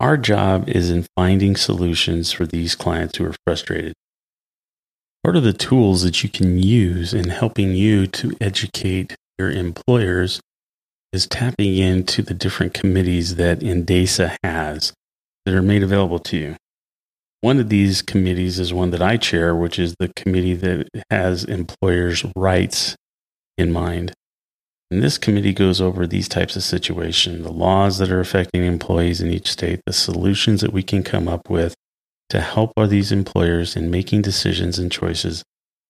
Our 0.00 0.16
job 0.16 0.68
is 0.68 0.90
in 0.90 1.06
finding 1.16 1.54
solutions 1.54 2.32
for 2.32 2.44
these 2.44 2.74
clients 2.74 3.16
who 3.16 3.24
are 3.24 3.34
frustrated. 3.46 3.94
Part 5.22 5.36
of 5.36 5.44
the 5.44 5.52
tools 5.52 6.02
that 6.02 6.24
you 6.24 6.28
can 6.28 6.58
use 6.58 7.14
in 7.14 7.28
helping 7.28 7.70
you 7.72 8.08
to 8.08 8.36
educate 8.40 9.14
your 9.38 9.50
employers 9.50 10.40
is 11.12 11.28
tapping 11.28 11.76
into 11.76 12.22
the 12.22 12.34
different 12.34 12.74
committees 12.74 13.36
that 13.36 13.60
NDASA 13.60 14.36
has 14.42 14.92
that 15.44 15.54
are 15.54 15.62
made 15.62 15.84
available 15.84 16.18
to 16.18 16.36
you. 16.36 16.56
One 17.42 17.60
of 17.60 17.68
these 17.68 18.02
committees 18.02 18.58
is 18.58 18.72
one 18.72 18.90
that 18.90 19.02
I 19.02 19.16
chair, 19.16 19.54
which 19.54 19.78
is 19.78 19.94
the 19.98 20.12
committee 20.16 20.54
that 20.54 20.88
has 21.10 21.44
employers' 21.44 22.24
rights 22.34 22.96
in 23.56 23.72
mind. 23.72 24.12
And 24.90 25.02
this 25.02 25.16
committee 25.16 25.54
goes 25.54 25.80
over 25.80 26.06
these 26.06 26.28
types 26.28 26.54
of 26.54 26.62
situations, 26.62 27.44
the 27.44 27.52
laws 27.52 27.98
that 27.98 28.10
are 28.10 28.20
affecting 28.20 28.64
employees 28.64 29.20
in 29.20 29.30
each 29.30 29.50
state, 29.50 29.80
the 29.86 29.92
solutions 29.92 30.60
that 30.60 30.72
we 30.72 30.82
can 30.82 31.02
come 31.02 31.28
up 31.28 31.48
with 31.48 31.74
to 32.28 32.40
help 32.40 32.72
these 32.88 33.12
employers 33.12 33.76
in 33.76 33.90
making 33.90 34.22
decisions 34.22 34.78
and 34.78 34.92
choices 34.92 35.42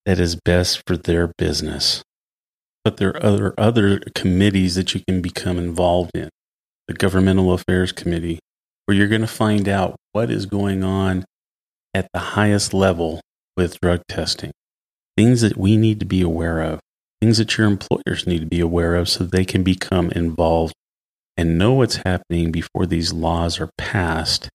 that 0.07 0.19
is 0.19 0.37
best 0.45 0.83
for 0.87 0.97
their 0.97 1.33
business. 1.39 2.03
But 2.85 2.97
there 2.97 3.11
are 3.11 3.25
other, 3.25 3.55
other 3.59 4.01
committees 4.15 4.75
that 4.75 4.95
you 4.95 5.03
can 5.09 5.23
become 5.23 5.59
involved 5.59 6.13
in. 6.15 6.29
The 6.89 6.95
Governmental 6.95 7.53
Affairs 7.53 7.93
Committee, 7.93 8.41
where 8.87 8.97
you're 8.97 9.09
going 9.09 9.21
to 9.21 9.27
find 9.27 9.69
out 9.69 9.97
what 10.13 10.31
is 10.31 10.47
going 10.47 10.83
on 10.83 11.25
at 11.95 12.09
the 12.13 12.21
highest 12.21 12.75
level 12.75 13.21
with 13.57 13.81
drug 13.81 14.03
testing. 14.09 14.51
Things 15.17 15.43
that 15.43 15.57
we 15.57 15.77
need 15.77 16.01
to 16.01 16.07
be 16.07 16.23
aware 16.23 16.61
of, 16.61 16.81
things 17.23 17.39
that 17.39 17.57
your 17.57 17.69
employers 17.69 18.27
need 18.27 18.41
to 18.41 18.47
be 18.47 18.59
aware 18.59 18.97
of 18.97 19.09
so 19.09 19.23
they 19.23 19.45
can 19.45 19.63
become 19.63 20.11
involved 20.11 20.75
and 21.37 21.57
know 21.57 21.73
what's 21.73 22.01
happening 22.05 22.51
before 22.51 22.85
these 22.85 23.13
laws 23.13 23.61
are 23.61 23.71
passed 23.79 24.49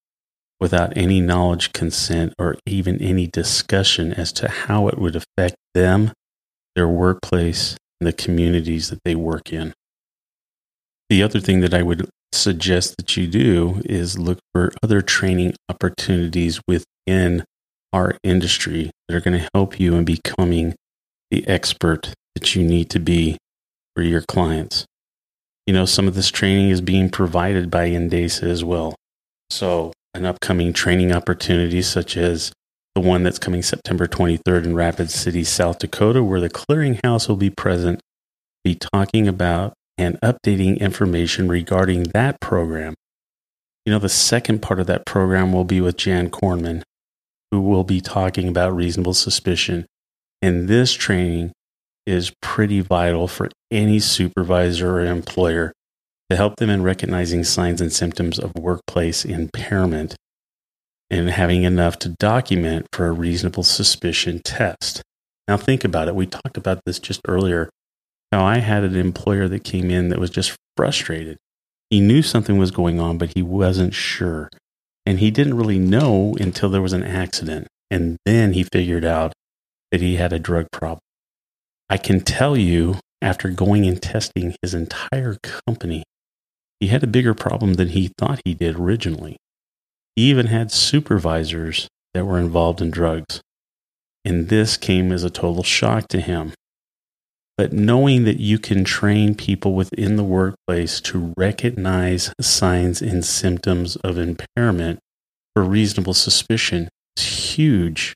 without 0.60 0.92
any 0.98 1.22
knowledge, 1.22 1.72
consent, 1.72 2.34
or 2.38 2.58
even 2.66 3.02
any 3.02 3.26
discussion 3.26 4.12
as 4.12 4.34
to 4.34 4.50
how 4.50 4.90
it 4.90 4.98
would 4.98 5.16
affect 5.16 5.56
them, 5.74 6.12
their 6.76 6.90
workplace, 6.90 7.78
and 8.02 8.08
the 8.08 8.12
communities 8.12 8.90
that 8.90 9.00
they 9.06 9.16
work 9.16 9.54
in. 9.54 9.74
The 11.10 11.24
other 11.24 11.40
thing 11.40 11.62
that 11.62 11.74
I 11.74 11.84
would 11.84 12.10
suggest 12.34 12.96
that 12.98 13.16
you 13.16 13.28
do 13.28 13.82
is 13.86 14.20
look 14.20 14.40
for 14.54 14.74
other 14.84 15.02
training 15.02 15.54
opportunities 15.70 16.60
within 16.68 17.46
our 17.94 18.18
industry 18.24 18.92
that 19.08 19.16
are 19.16 19.22
going 19.22 19.40
to 19.40 19.50
help 19.54 19.80
you 19.80 19.96
in 19.96 20.04
becoming 20.04 20.76
the 21.32 21.48
expert 21.48 22.14
that 22.38 22.54
you 22.54 22.64
need 22.64 22.88
to 22.92 23.00
be 23.00 23.36
for 23.96 24.04
your 24.04 24.22
clients. 24.22 24.86
You 25.66 25.74
know, 25.74 25.86
some 25.86 26.08
of 26.08 26.14
this 26.14 26.30
training 26.30 26.70
is 26.70 26.82
being 26.82 27.10
provided 27.10 27.72
by 27.72 27.90
NDASA 27.90 28.44
as 28.44 28.64
well. 28.64 28.94
So, 29.50 29.92
an 30.14 30.28
upcoming 30.28 30.72
training 30.72 31.12
opportunity 31.12 31.82
such 31.82 32.16
as 32.16 32.52
the 32.94 33.02
one 33.02 33.24
that's 33.24 33.40
coming 33.40 33.64
September 33.64 34.08
23rd 34.08 34.66
in 34.66 34.76
Rapid 34.76 35.10
City, 35.10 35.44
South 35.44 35.80
Dakota, 35.80 36.24
where 36.24 36.40
the 36.40 36.50
clearinghouse 36.50 37.28
will 37.28 37.38
be 37.38 37.50
present, 37.50 38.02
be 38.64 38.78
talking 38.94 39.28
about 39.28 39.74
and 39.98 40.20
updating 40.22 40.80
information 40.80 41.48
regarding 41.48 42.04
that 42.14 42.40
program. 42.40 42.94
You 43.84 43.94
know, 43.94 44.00
the 44.00 44.10
second 44.10 44.62
part 44.62 44.80
of 44.80 44.86
that 44.86 45.08
program 45.08 45.52
will 45.52 45.64
be 45.64 45.82
with 45.82 45.98
Jan 45.98 46.30
Kornman, 46.30 46.84
who 47.50 47.62
will 47.62 47.84
be 47.84 48.00
talking 48.00 48.48
about 48.48 48.76
reasonable 48.76 49.16
suspicion. 49.16 49.88
And 50.40 50.68
this 50.68 50.94
training 50.94 51.52
is 52.08 52.32
pretty 52.42 52.80
vital 52.80 53.28
for 53.28 53.50
any 53.70 54.00
supervisor 54.00 54.98
or 54.98 55.06
employer 55.06 55.74
to 56.30 56.36
help 56.36 56.56
them 56.56 56.70
in 56.70 56.82
recognizing 56.82 57.44
signs 57.44 57.82
and 57.82 57.94
symptoms 57.94 58.40
of 58.40 58.52
workplace 58.56 59.26
impairment 59.26 60.16
and 61.10 61.30
having 61.30 61.64
enough 61.64 62.00
to 62.00 62.10
document 62.10 62.88
for 62.92 63.08
a 63.08 63.12
reasonable 63.12 63.64
suspicion 63.64 64.42
test. 64.44 65.02
Now, 65.48 65.58
think 65.58 65.84
about 65.84 66.08
it. 66.08 66.16
We 66.16 66.26
talked 66.26 66.58
about 66.58 66.82
this 66.86 67.00
just 67.00 67.22
earlier 67.28 67.70
now, 68.32 68.46
I 68.46 68.58
had 68.58 68.84
an 68.84 68.96
employer 68.96 69.48
that 69.48 69.64
came 69.64 69.90
in 69.90 70.10
that 70.10 70.20
was 70.20 70.30
just 70.30 70.56
frustrated. 70.76 71.38
He 71.90 72.02
knew 72.02 72.22
something 72.22 72.58
was 72.58 72.72
going 72.72 73.00
on, 73.00 73.18
but 73.18 73.34
he 73.36 73.42
wasn't 73.42 73.94
sure. 73.94 74.50
And 75.06 75.20
he 75.20 75.32
didn't 75.32 75.58
really 75.58 75.80
know 75.80 76.36
until 76.40 76.70
there 76.70 76.82
was 76.82 76.94
an 76.94 77.04
accident. 77.04 77.68
And 77.90 78.18
then 78.26 78.54
he 78.54 78.64
figured 78.64 79.06
out 79.06 79.32
that 79.92 80.02
he 80.02 80.18
had 80.18 80.34
a 80.34 80.40
drug 80.40 80.68
problem. 80.72 81.00
I 81.90 81.98
can 81.98 82.22
tell 82.22 82.58
you, 82.58 83.00
after 83.22 83.50
going 83.50 83.86
and 83.86 84.02
testing 84.02 84.56
his 84.62 84.74
entire 84.74 85.38
company, 85.66 86.04
he 86.80 86.88
had 86.88 87.04
a 87.04 87.08
bigger 87.08 87.34
problem 87.34 87.76
than 87.76 87.90
he 87.90 88.12
thought 88.18 88.42
he 88.44 88.54
did 88.54 88.76
originally. 88.76 89.38
He 90.16 90.30
even 90.30 90.48
had 90.48 90.72
supervisors 90.72 91.88
that 92.14 92.26
were 92.26 92.40
involved 92.40 92.82
in 92.82 92.92
drugs. 92.92 93.42
And 94.26 94.50
this 94.50 94.76
came 94.76 95.12
as 95.12 95.24
a 95.24 95.30
total 95.30 95.64
shock 95.64 96.08
to 96.10 96.20
him. 96.20 96.54
But 97.56 97.74
knowing 97.74 98.26
that 98.26 98.40
you 98.40 98.60
can 98.60 98.84
train 98.84 99.34
people 99.34 99.74
within 99.74 100.16
the 100.16 100.24
workplace 100.24 101.02
to 101.02 101.34
recognize 101.38 102.32
signs 102.40 103.02
and 103.02 103.24
symptoms 103.26 103.96
of 103.98 104.18
impairment 104.18 105.00
for 105.56 105.64
reasonable 105.64 106.14
suspicion 106.14 106.90
is 107.16 107.56
huge 107.56 108.14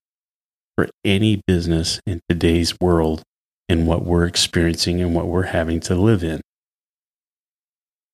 for 0.75 0.89
any 1.03 1.41
business 1.47 1.99
in 2.05 2.19
today's 2.29 2.75
world 2.79 3.23
and 3.71 3.87
what 3.87 4.03
we're 4.03 4.25
experiencing 4.25 5.01
and 5.01 5.15
what 5.15 5.27
we're 5.27 5.43
having 5.43 5.79
to 5.79 5.95
live 5.95 6.23
in. 6.23 6.41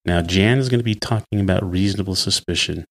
Now, 0.05 0.21
Jan 0.21 0.59
is 0.59 0.69
going 0.69 0.79
to 0.79 0.85
be 0.85 0.95
talking 0.95 1.39
about 1.39 1.69
reasonable 1.69 2.15
suspicion. 2.15 2.85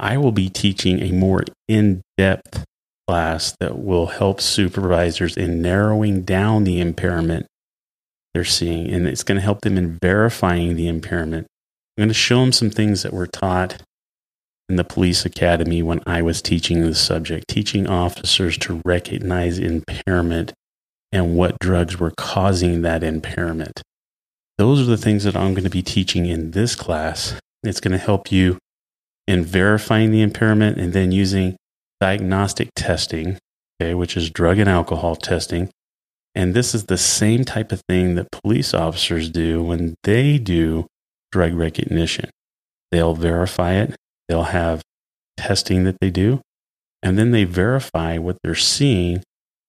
I 0.00 0.16
will 0.16 0.32
be 0.32 0.50
teaching 0.50 1.00
a 1.00 1.12
more 1.12 1.44
in 1.68 2.02
depth 2.18 2.64
class 3.06 3.56
that 3.60 3.78
will 3.78 4.06
help 4.06 4.40
supervisors 4.40 5.36
in 5.36 5.62
narrowing 5.62 6.22
down 6.22 6.64
the 6.64 6.80
impairment 6.80 7.46
they're 8.34 8.44
seeing, 8.44 8.90
and 8.92 9.06
it's 9.06 9.22
going 9.22 9.36
to 9.36 9.44
help 9.44 9.60
them 9.60 9.78
in 9.78 9.98
verifying 10.02 10.74
the 10.74 10.88
impairment. 10.88 11.46
I'm 11.96 12.02
going 12.02 12.08
to 12.08 12.14
show 12.14 12.40
them 12.40 12.52
some 12.52 12.70
things 12.70 13.02
that 13.02 13.12
were 13.12 13.28
taught 13.28 13.80
in 14.68 14.76
the 14.76 14.84
police 14.84 15.24
academy 15.24 15.82
when 15.82 16.00
I 16.04 16.22
was 16.22 16.42
teaching 16.42 16.80
this 16.80 17.00
subject, 17.00 17.46
teaching 17.46 17.86
officers 17.86 18.58
to 18.58 18.80
recognize 18.84 19.58
impairment 19.58 20.52
and 21.12 21.36
what 21.36 21.58
drugs 21.60 21.98
were 21.98 22.12
causing 22.16 22.82
that 22.82 23.02
impairment. 23.02 23.82
Those 24.58 24.80
are 24.80 24.84
the 24.90 24.96
things 24.96 25.24
that 25.24 25.36
I'm 25.36 25.54
going 25.54 25.64
to 25.64 25.70
be 25.70 25.82
teaching 25.82 26.26
in 26.26 26.52
this 26.52 26.74
class. 26.74 27.34
It's 27.62 27.80
going 27.80 27.92
to 27.92 27.98
help 27.98 28.32
you 28.32 28.58
in 29.26 29.44
verifying 29.44 30.10
the 30.10 30.22
impairment 30.22 30.78
and 30.78 30.92
then 30.92 31.12
using 31.12 31.56
diagnostic 32.00 32.70
testing, 32.74 33.38
okay, 33.80 33.94
which 33.94 34.16
is 34.16 34.30
drug 34.30 34.58
and 34.58 34.68
alcohol 34.68 35.14
testing, 35.14 35.70
and 36.34 36.54
this 36.54 36.74
is 36.74 36.86
the 36.86 36.98
same 36.98 37.44
type 37.44 37.72
of 37.72 37.82
thing 37.88 38.14
that 38.14 38.30
police 38.30 38.72
officers 38.72 39.28
do 39.28 39.62
when 39.62 39.94
they 40.02 40.38
do 40.38 40.86
drug 41.30 41.54
recognition. 41.54 42.30
They'll 42.90 43.14
verify 43.14 43.74
it, 43.74 43.94
they'll 44.28 44.44
have 44.44 44.82
testing 45.36 45.84
that 45.84 45.98
they 46.00 46.10
do, 46.10 46.40
and 47.02 47.18
then 47.18 47.30
they 47.30 47.44
verify 47.44 48.18
what 48.18 48.38
they're 48.42 48.54
seeing 48.54 49.22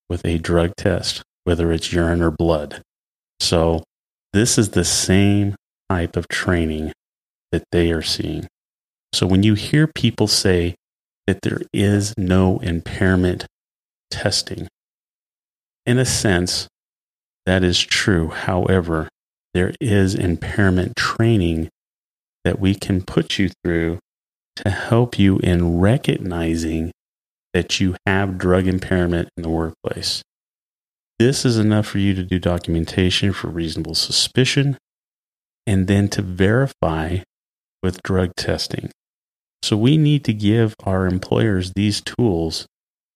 with 0.08 0.24
a 0.24 0.38
drug 0.38 0.74
test, 0.76 1.22
whether 1.44 1.72
it's 1.72 1.92
urine 1.92 2.22
or 2.22 2.30
blood. 2.30 2.82
So, 3.40 3.82
this 4.32 4.58
is 4.58 4.70
the 4.70 4.84
same 4.84 5.54
type 5.88 6.16
of 6.16 6.28
training 6.28 6.92
that 7.52 7.64
they 7.70 7.92
are 7.92 8.02
seeing. 8.02 8.46
So, 9.12 9.26
when 9.26 9.42
you 9.42 9.54
hear 9.54 9.86
people 9.86 10.26
say 10.26 10.74
that 11.26 11.42
there 11.42 11.60
is 11.72 12.14
no 12.18 12.58
impairment 12.58 13.46
testing, 14.10 14.68
in 15.86 15.98
a 15.98 16.04
sense, 16.04 16.66
that 17.46 17.62
is 17.62 17.80
true. 17.80 18.28
However, 18.28 19.08
there 19.52 19.72
is 19.80 20.14
impairment 20.14 20.96
training 20.96 21.68
that 22.44 22.58
we 22.58 22.74
can 22.74 23.02
put 23.02 23.38
you 23.38 23.50
through 23.62 23.98
to 24.56 24.70
help 24.70 25.18
you 25.18 25.38
in 25.38 25.78
recognizing 25.78 26.90
that 27.52 27.80
you 27.80 27.96
have 28.06 28.38
drug 28.38 28.66
impairment 28.66 29.28
in 29.36 29.42
the 29.42 29.48
workplace. 29.48 30.22
This 31.18 31.44
is 31.44 31.58
enough 31.58 31.86
for 31.86 31.98
you 31.98 32.14
to 32.14 32.24
do 32.24 32.38
documentation 32.38 33.32
for 33.32 33.48
reasonable 33.48 33.94
suspicion 33.94 34.76
and 35.66 35.86
then 35.86 36.08
to 36.08 36.22
verify 36.22 37.18
with 37.82 38.02
drug 38.02 38.34
testing. 38.36 38.90
So 39.62 39.76
we 39.76 39.96
need 39.96 40.24
to 40.24 40.32
give 40.32 40.74
our 40.84 41.06
employers 41.06 41.72
these 41.74 42.00
tools 42.00 42.66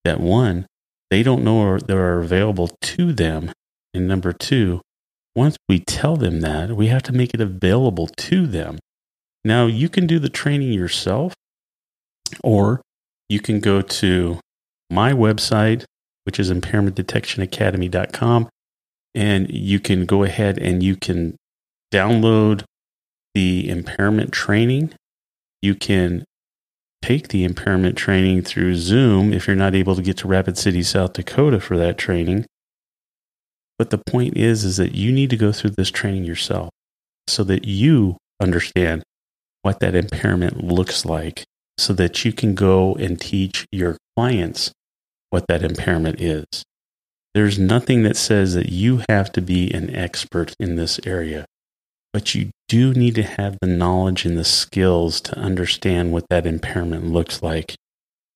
that 0.05 0.21
one, 0.21 0.67
they 1.11 1.23
don't 1.23 1.45
know 1.45 1.79
they're 1.79 2.21
available 2.21 2.71
to 2.81 3.13
them. 3.13 3.53
And 3.93 4.07
number 4.07 4.33
two, 4.33 4.81
once 5.35 5.57
we 5.69 5.81
tell 5.81 6.17
them 6.17 6.41
that, 6.41 6.77
we 6.77 6.87
have 6.89 7.03
to 7.05 7.13
make 7.13 7.35
it 7.35 7.41
available 7.41 8.09
to 8.17 8.47
them. 8.47 8.79
Now, 9.45 9.67
you 9.67 9.89
can 9.89 10.07
do 10.07 10.19
the 10.19 10.29
training 10.29 10.73
yourself, 10.73 11.35
or 12.43 12.81
you 13.29 13.41
can 13.41 13.61
go 13.61 13.83
to 13.83 14.41
my 14.91 15.13
website, 15.13 15.85
which 16.29 16.39
is 16.39 16.53
impairmentdetectionacademy.com, 16.53 18.51
and 19.15 19.51
you 19.51 19.81
can 19.81 20.05
go 20.05 20.25
ahead 20.25 20.59
and 20.59 20.83
you 20.83 20.95
can 20.95 21.35
download 21.91 22.65
the 23.33 23.67
impairment 23.71 24.31
training. 24.31 24.93
You 25.63 25.75
can 25.75 26.27
take 27.01 27.29
the 27.29 27.45
impairment 27.45 27.97
training 27.97 28.43
through 28.43 28.75
Zoom 28.75 29.33
if 29.33 29.47
you're 29.47 29.57
not 29.57 29.75
able 29.75 29.97
to 29.97 30.03
get 30.03 30.19
to 30.19 30.29
Rapid 30.29 30.59
City, 30.59 30.83
South 30.83 31.15
Dakota 31.15 31.61
for 31.61 31.79
that 31.79 31.97
training. 31.97 32.45
But 33.79 33.89
the 33.89 33.97
point 33.97 34.37
is 34.37 34.65
is 34.65 34.77
that 34.77 34.95
you 34.95 35.11
need 35.11 35.31
to 35.31 35.39
go 35.39 35.51
through 35.51 35.71
this 35.79 35.91
training 35.91 36.25
yourself 36.25 36.69
so 37.27 37.43
that 37.45 37.65
you 37.65 38.19
understand 38.39 39.03
what 39.63 39.81
that 39.81 39.95
impairment 39.95 40.63
looks 40.63 41.07
like 41.07 41.45
so 41.79 41.95
that 41.95 42.27
you 42.27 42.35
can 42.35 42.55
go 42.55 42.95
and 42.97 43.19
teach 43.19 43.65
your 43.73 43.97
clients 44.15 44.73
what 45.31 45.47
that 45.49 45.63
impairment 45.63 46.21
is. 46.21 46.47
There's 47.35 47.59
nothing 47.59 48.03
that 48.03 48.17
says 48.17 48.55
that 48.55 48.71
you 48.71 49.03
have 49.09 49.31
to 49.33 49.41
be 49.41 49.73
an 49.73 49.95
expert 49.95 50.55
in 50.59 50.77
this 50.77 50.99
area, 51.07 51.45
but 52.13 52.35
you 52.35 52.51
do 52.69 52.93
need 52.93 53.15
to 53.17 53.23
have 53.23 53.59
the 53.61 53.69
knowledge 53.69 54.25
and 54.25 54.37
the 54.37 54.45
skills 54.45 55.21
to 55.23 55.39
understand 55.39 56.13
what 56.13 56.25
that 56.31 56.47
impairment 56.47 57.07
looks 57.07 57.43
like 57.43 57.77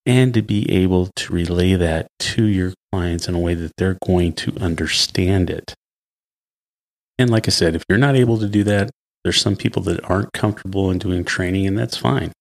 and 0.04 0.34
to 0.34 0.42
be 0.42 0.70
able 0.70 1.10
to 1.16 1.32
relay 1.32 1.74
that 1.74 2.06
to 2.18 2.44
your 2.44 2.74
clients 2.92 3.28
in 3.28 3.34
a 3.34 3.40
way 3.40 3.54
that 3.54 3.72
they're 3.76 3.98
going 4.04 4.32
to 4.34 4.56
understand 4.58 5.48
it. 5.48 5.74
And 7.18 7.30
like 7.30 7.46
I 7.46 7.50
said, 7.50 7.74
if 7.74 7.84
you're 7.88 7.98
not 7.98 8.16
able 8.16 8.38
to 8.38 8.48
do 8.48 8.64
that, 8.64 8.90
there's 9.22 9.40
some 9.40 9.56
people 9.56 9.82
that 9.82 10.04
aren't 10.10 10.32
comfortable 10.32 10.90
in 10.90 10.98
doing 10.98 11.24
training, 11.24 11.66
and 11.66 11.78
that's 11.78 11.96
fine. 11.96 12.32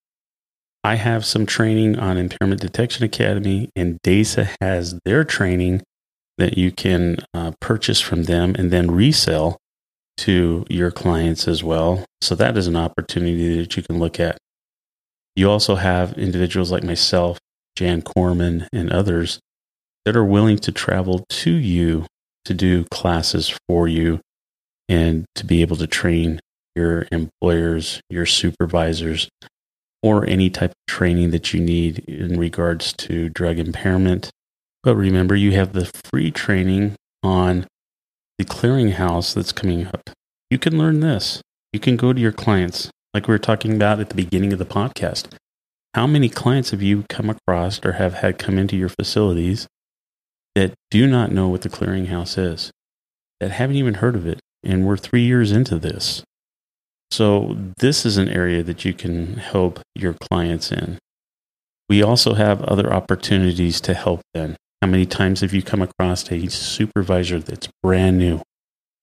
I 0.84 0.96
have 0.96 1.26
some 1.26 1.46
training 1.46 2.00
on 2.00 2.18
Impairment 2.18 2.60
Detection 2.60 3.04
Academy, 3.06 3.70
and 3.76 4.00
DASA 4.04 4.56
has 4.62 5.00
their 5.06 5.24
training 5.24 5.84
that 6.38 6.58
you 6.58 6.72
can 6.72 7.18
uh, 7.34 7.52
purchase 7.60 8.02
from 8.02 8.24
them 8.24 8.56
and 8.58 8.72
then 8.72 8.90
resell 8.90 9.58
to 10.18 10.66
your 10.70 10.90
clients 10.90 11.48
as 11.48 11.64
well. 11.64 12.04
So 12.22 12.34
that 12.36 12.58
is 12.58 12.68
an 12.68 12.76
opportunity 12.76 13.58
that 13.58 13.78
you 13.78 13.84
can 13.84 14.00
look 14.00 14.20
at. 14.20 14.38
You 15.36 15.50
also 15.50 15.76
have 15.76 16.14
individuals 16.18 16.72
like 16.72 16.84
myself, 16.84 17.38
Jan 17.76 18.02
Corman, 18.02 18.68
and 18.74 18.92
others 18.92 19.40
that 20.06 20.16
are 20.16 20.26
willing 20.26 20.58
to 20.60 20.72
travel 20.72 21.26
to 21.30 21.52
you 21.52 22.08
to 22.46 22.54
do 22.56 22.86
classes 22.86 23.56
for 23.68 23.88
you 23.88 24.20
and 24.90 25.26
to 25.36 25.46
be 25.46 25.62
able 25.62 25.78
to 25.78 25.88
train 25.88 26.40
your 26.76 27.08
employers, 27.12 28.02
your 28.10 28.26
supervisors, 28.26 29.30
or 30.04 30.26
any 30.28 30.50
type 30.50 30.72
of 30.72 30.76
training 30.88 31.32
that 31.32 31.54
you 31.54 31.60
need 31.60 32.00
in 32.00 32.40
regards 32.40 32.94
to 32.94 33.30
drug 33.30 33.60
impairment. 33.60 34.30
But 34.84 34.96
remember, 34.96 35.36
you 35.36 35.52
have 35.52 35.74
the 35.74 35.92
free 36.12 36.32
training 36.32 36.96
on 37.22 37.68
the 38.38 38.46
clearinghouse 38.46 39.36
that's 39.36 39.52
coming 39.52 39.86
up. 39.88 40.10
You 40.50 40.58
can 40.58 40.78
learn 40.78 41.00
this. 41.00 41.42
You 41.72 41.80
can 41.80 41.96
go 41.96 42.12
to 42.12 42.20
your 42.20 42.32
clients, 42.32 42.90
like 43.14 43.28
we 43.28 43.34
were 43.34 43.40
talking 43.40 43.76
about 43.76 44.00
at 44.00 44.10
the 44.10 44.16
beginning 44.16 44.52
of 44.52 44.60
the 44.60 44.66
podcast. 44.66 45.32
How 45.94 46.08
many 46.08 46.30
clients 46.30 46.72
have 46.72 46.82
you 46.82 47.04
come 47.10 47.30
across 47.30 47.80
or 47.86 47.94
have 47.94 48.16
had 48.16 48.40
come 48.40 48.58
into 48.58 48.76
your 48.76 48.90
facilities 48.90 49.68
that 50.56 50.74
do 50.90 51.06
not 51.06 51.32
know 51.32 51.48
what 51.48 51.62
the 51.62 51.70
clearinghouse 51.70 52.38
is, 52.38 52.72
that 53.40 53.52
haven't 53.52 53.76
even 53.76 53.96
heard 53.96 54.16
of 54.16 54.26
it? 54.26 54.40
And 54.64 54.86
we're 54.86 54.98
three 54.98 55.24
years 55.24 55.52
into 55.52 55.78
this. 55.78 56.24
So, 57.12 57.58
this 57.80 58.06
is 58.06 58.18
an 58.18 58.30
area 58.30 58.64
that 58.64 58.86
you 58.86 58.94
can 58.94 59.36
help 59.36 59.82
your 59.96 60.14
clients 60.14 60.72
in. 60.72 60.98
We 61.90 62.02
also 62.02 62.36
have 62.36 62.64
other 62.64 62.94
opportunities 62.94 63.82
to 63.82 63.94
help 63.94 64.22
them. 64.34 64.56
How 64.82 64.88
many 64.88 65.06
times 65.06 65.42
have 65.42 65.54
you 65.54 65.62
come 65.62 65.82
across 65.82 66.32
a 66.32 66.50
supervisor 66.50 67.40
that's 67.40 67.68
brand 67.84 68.18
new, 68.18 68.42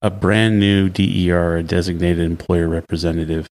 a 0.01 0.11
brand 0.11 0.59
new 0.59 0.89
DER, 0.89 1.59
a 1.59 1.63
designated 1.63 2.25
employer 2.25 2.67
representative, 2.67 3.47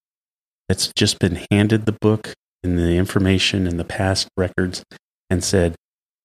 that's 0.68 0.92
just 0.96 1.20
been 1.20 1.46
handed 1.52 1.86
the 1.86 1.96
book 2.00 2.34
and 2.64 2.76
the 2.76 2.96
information 2.96 3.68
and 3.68 3.78
the 3.78 3.84
past 3.84 4.28
records 4.36 4.82
and 5.30 5.44
said, 5.44 5.76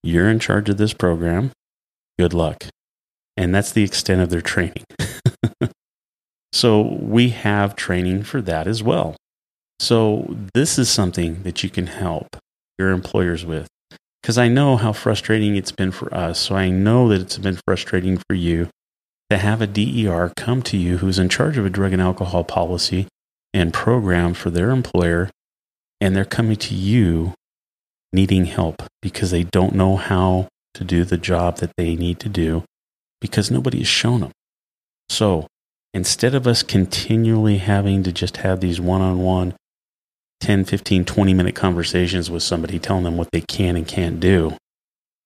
You're 0.01 0.29
in 0.29 0.39
charge 0.39 0.69
of 0.69 0.77
this 0.77 0.93
program. 0.93 1.51
Good 2.17 2.33
luck. 2.33 2.65
And 3.37 3.53
that's 3.53 3.71
the 3.71 3.83
extent 3.83 4.21
of 4.21 4.31
their 4.31 4.41
training. 4.41 4.85
So 6.53 6.97
we 7.01 7.29
have 7.29 7.75
training 7.75 8.23
for 8.23 8.39
that 8.41 8.67
as 8.67 8.83
well. 8.83 9.17
So 9.79 10.37
this 10.53 10.77
is 10.77 10.89
something 10.89 11.43
that 11.43 11.63
you 11.63 11.69
can 11.69 11.87
help 11.87 12.37
your 12.77 12.91
employers 12.91 13.43
with 13.45 13.67
because 14.21 14.37
I 14.37 14.47
know 14.47 14.77
how 14.77 14.93
frustrating 14.93 15.57
it's 15.57 15.71
been 15.71 15.91
for 15.91 16.13
us. 16.13 16.39
So 16.39 16.55
I 16.55 16.69
know 16.69 17.09
that 17.09 17.21
it's 17.21 17.37
been 17.37 17.59
frustrating 17.67 18.21
for 18.29 18.35
you 18.35 18.69
to 19.29 19.37
have 19.37 19.61
a 19.61 19.67
DER 19.67 20.31
come 20.37 20.61
to 20.63 20.77
you 20.77 20.99
who's 20.99 21.19
in 21.19 21.27
charge 21.27 21.57
of 21.57 21.65
a 21.65 21.69
drug 21.69 21.91
and 21.91 22.01
alcohol 22.01 22.43
policy 22.43 23.07
and 23.53 23.73
program 23.73 24.33
for 24.33 24.49
their 24.49 24.69
employer, 24.69 25.29
and 25.99 26.15
they're 26.15 26.23
coming 26.23 26.55
to 26.57 26.75
you 26.75 27.33
needing 28.13 28.45
help 28.45 28.83
because 29.01 29.31
they 29.31 29.43
don't 29.43 29.75
know 29.75 29.95
how 29.95 30.47
to 30.75 30.83
do 30.83 31.03
the 31.03 31.17
job 31.17 31.57
that 31.57 31.71
they 31.77 31.95
need 31.95 32.19
to 32.19 32.29
do 32.29 32.63
because 33.19 33.51
nobody 33.51 33.79
has 33.79 33.87
shown 33.87 34.21
them. 34.21 34.31
So 35.09 35.47
instead 35.93 36.33
of 36.35 36.47
us 36.47 36.63
continually 36.63 37.57
having 37.57 38.03
to 38.03 38.11
just 38.11 38.37
have 38.37 38.59
these 38.59 38.81
one 38.81 39.01
on 39.01 39.19
one 39.19 39.53
10, 40.41 40.65
15, 40.65 41.05
20 41.05 41.33
minute 41.33 41.55
conversations 41.55 42.29
with 42.29 42.43
somebody 42.43 42.77
telling 42.77 43.03
them 43.03 43.15
what 43.17 43.29
they 43.31 43.41
can 43.41 43.75
and 43.75 43.87
can't 43.87 44.19
do, 44.19 44.57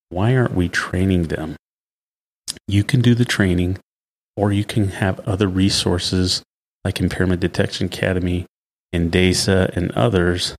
why 0.10 0.36
aren't 0.36 0.54
we 0.54 0.70
training 0.70 1.24
them? 1.24 1.56
You 2.68 2.84
can 2.84 3.02
do 3.02 3.16
the 3.16 3.26
training, 3.26 3.80
or 4.36 4.52
you 4.52 4.64
can 4.64 4.90
have 4.90 5.20
other 5.22 5.48
resources 5.48 6.44
like 6.86 7.00
Impairment 7.00 7.42
Detection 7.42 7.88
Academy 7.88 8.46
and 8.94 9.12
DASA 9.12 9.76
and 9.76 9.92
others 9.92 10.56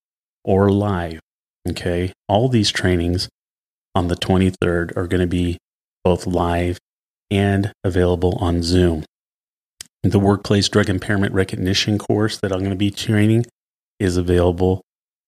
or 0.44 0.70
live. 0.70 1.20
Okay. 1.68 2.12
All 2.28 2.48
these 2.48 2.70
trainings 2.70 3.28
on 3.94 4.08
the 4.08 4.16
23rd 4.16 4.96
are 4.96 5.06
going 5.06 5.20
to 5.20 5.26
be 5.26 5.58
both 6.04 6.26
live 6.26 6.78
and 7.30 7.72
available 7.82 8.36
on 8.40 8.62
Zoom. 8.62 9.04
The 10.02 10.20
workplace 10.20 10.68
drug 10.68 10.88
impairment 10.88 11.34
recognition 11.34 11.98
course 11.98 12.38
that 12.38 12.52
I'm 12.52 12.60
going 12.60 12.70
to 12.70 12.76
be 12.76 12.90
training 12.90 13.46
is 13.98 14.16
available 14.16 14.82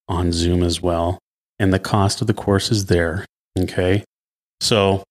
on 0.07 0.33
Zoom 0.33 0.63
as 0.63 0.81
well. 0.81 1.19
And 1.59 1.73
the 1.73 1.81
cost 1.81 2.21
of 2.21 2.27
the 2.27 2.35
course 2.35 2.71
is 2.71 2.87
there. 2.87 3.25
Okay. 3.59 4.05
So 4.61 5.05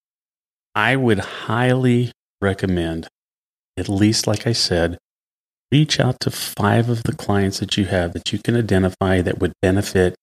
I 0.75 0.95
would 0.95 1.19
highly 1.19 2.12
recommend, 2.41 3.07
at 3.77 3.89
least 3.89 4.27
like 4.27 4.45
I 4.45 4.53
said, 4.53 4.97
reach 5.71 5.99
out 5.99 6.19
to 6.21 6.31
five 6.31 6.89
of 6.89 7.03
the 7.03 7.15
clients 7.15 7.60
that 7.60 7.77
you 7.77 7.86
have 7.86 8.13
that 8.13 8.31
you 8.31 8.39
can 8.39 8.55
identify 8.55 9.21
that 9.21 9.39
would 9.39 9.53
benefit, 9.62 10.15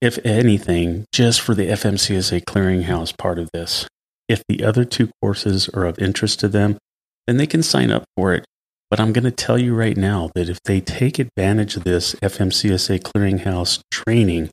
if 0.00 0.18
anything, 0.24 1.04
just 1.12 1.40
for 1.40 1.54
the 1.54 1.68
FMCSA 1.68 2.44
clearinghouse 2.44 3.16
part 3.16 3.38
of 3.38 3.48
this. 3.52 3.86
If 4.28 4.42
the 4.48 4.64
other 4.64 4.84
two 4.84 5.10
courses 5.20 5.68
are 5.70 5.84
of 5.84 5.98
interest 5.98 6.40
to 6.40 6.48
them, 6.48 6.78
then 7.26 7.36
they 7.36 7.46
can 7.46 7.62
sign 7.62 7.90
up 7.90 8.04
for 8.16 8.32
it. 8.32 8.44
But 8.90 9.00
I'm 9.00 9.12
going 9.12 9.24
to 9.24 9.30
tell 9.30 9.58
you 9.58 9.74
right 9.74 9.96
now 9.96 10.30
that 10.34 10.48
if 10.48 10.58
they 10.64 10.80
take 10.80 11.18
advantage 11.18 11.76
of 11.76 11.84
this 11.84 12.14
FMCSA 12.16 13.00
clearinghouse 13.00 13.80
training, 13.90 14.50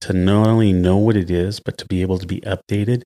to 0.00 0.12
not 0.12 0.46
only 0.46 0.72
know 0.72 0.96
what 0.96 1.16
it 1.16 1.30
is, 1.30 1.60
but 1.60 1.76
to 1.78 1.86
be 1.86 2.02
able 2.02 2.18
to 2.18 2.26
be 2.26 2.40
updated. 2.42 3.02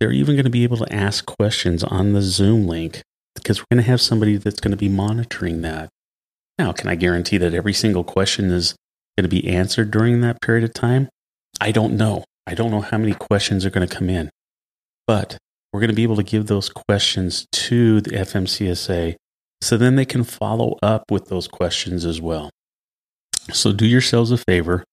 They're 0.00 0.12
even 0.12 0.34
going 0.34 0.44
to 0.44 0.50
be 0.50 0.64
able 0.64 0.78
to 0.78 0.92
ask 0.92 1.26
questions 1.26 1.84
on 1.84 2.14
the 2.14 2.22
Zoom 2.22 2.66
link 2.66 3.02
because 3.34 3.60
we're 3.60 3.76
going 3.76 3.84
to 3.84 3.90
have 3.90 4.00
somebody 4.00 4.38
that's 4.38 4.60
going 4.60 4.70
to 4.70 4.76
be 4.76 4.88
monitoring 4.88 5.60
that. 5.62 5.90
Now, 6.58 6.72
can 6.72 6.88
I 6.88 6.94
guarantee 6.94 7.38
that 7.38 7.54
every 7.54 7.74
single 7.74 8.02
question 8.02 8.50
is 8.50 8.74
going 9.16 9.28
to 9.28 9.28
be 9.28 9.46
answered 9.48 9.90
during 9.90 10.20
that 10.22 10.40
period 10.40 10.64
of 10.64 10.74
time? 10.74 11.08
I 11.60 11.70
don't 11.70 11.96
know. 11.96 12.24
I 12.46 12.54
don't 12.54 12.70
know 12.70 12.80
how 12.80 12.98
many 12.98 13.12
questions 13.12 13.64
are 13.64 13.70
going 13.70 13.86
to 13.86 13.94
come 13.94 14.08
in, 14.08 14.30
but 15.06 15.36
we're 15.72 15.80
going 15.80 15.90
to 15.90 15.96
be 15.96 16.02
able 16.02 16.16
to 16.16 16.22
give 16.22 16.46
those 16.46 16.68
questions 16.68 17.46
to 17.52 18.00
the 18.00 18.10
FMCSA 18.10 19.14
so 19.62 19.76
then 19.76 19.96
they 19.96 20.04
can 20.04 20.24
follow 20.24 20.76
up 20.82 21.04
with 21.10 21.28
those 21.28 21.46
questions 21.46 22.04
as 22.04 22.20
well. 22.20 22.50
So 23.52 23.72
do 23.72 23.86
yourselves 23.86 24.30
a 24.30 24.38
favor, 24.38 24.84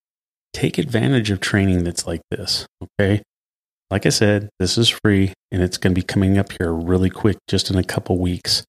take 0.54 0.78
advantage 0.78 1.32
of 1.32 1.40
training 1.40 1.84
that's 1.84 2.06
like 2.06 2.22
this, 2.30 2.68
okay? 3.00 3.24
Like 3.90 4.06
I 4.06 4.10
said, 4.10 4.50
this 4.60 4.78
is 4.78 4.90
free 4.90 5.34
and 5.52 5.62
it's 5.62 5.78
going 5.78 5.94
to 5.94 6.00
be 6.00 6.06
coming 6.06 6.38
up 6.38 6.52
here 6.60 6.74
really 6.74 7.10
quick, 7.10 7.38
just 7.48 7.70
in 7.70 7.78
a 7.78 7.84
couple 7.84 8.18
weeks. 8.18 8.64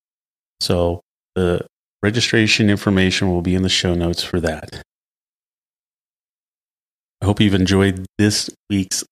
So 0.61 1.01
the 1.35 1.67
registration 2.03 2.71
information 2.71 3.29
will 3.29 3.43
be 3.43 3.55
in 3.55 3.63
the 3.63 3.69
show 3.69 3.95
notes 3.95 4.23
for 4.23 4.41
that. 4.41 4.83
I 7.21 7.25
hope 7.25 7.41
you've 7.41 7.55
enjoyed 7.55 8.07
this 8.17 8.49
week's 8.71 9.05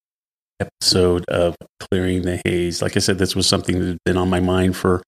episode 0.60 1.24
of 1.28 1.56
Clearing 1.80 2.22
the 2.22 2.40
Haze. 2.44 2.80
Like 2.80 2.96
I 2.96 3.00
said, 3.00 3.18
this 3.18 3.34
was 3.34 3.48
something 3.48 3.80
that 3.80 3.86
had 3.86 3.98
been 4.04 4.16
on 4.16 4.30
my 4.30 4.40
mind 4.40 4.76
for 4.76 5.02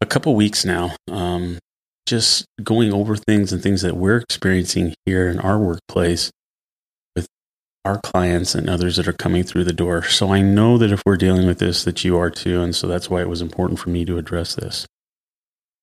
a 0.00 0.06
couple 0.06 0.34
weeks 0.34 0.64
now. 0.64 0.96
Um, 1.10 1.58
just 2.06 2.46
going 2.62 2.92
over 2.92 3.14
things 3.14 3.52
and 3.52 3.62
things 3.62 3.82
that 3.82 3.96
we're 3.96 4.16
experiencing 4.16 4.94
here 5.04 5.28
in 5.28 5.38
our 5.38 5.58
workplace 5.58 6.30
our 7.84 7.98
clients 8.00 8.54
and 8.54 8.68
others 8.68 8.96
that 8.96 9.08
are 9.08 9.14
coming 9.14 9.42
through 9.42 9.64
the 9.64 9.72
door. 9.72 10.02
So 10.04 10.32
I 10.32 10.42
know 10.42 10.76
that 10.78 10.92
if 10.92 11.02
we're 11.06 11.16
dealing 11.16 11.46
with 11.46 11.58
this, 11.58 11.84
that 11.84 12.04
you 12.04 12.18
are 12.18 12.30
too. 12.30 12.62
And 12.62 12.74
so 12.74 12.86
that's 12.86 13.08
why 13.08 13.20
it 13.20 13.28
was 13.28 13.40
important 13.40 13.78
for 13.78 13.90
me 13.90 14.04
to 14.04 14.18
address 14.18 14.54
this. 14.54 14.86